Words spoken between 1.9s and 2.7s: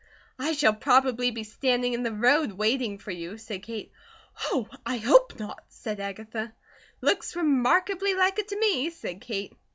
in the road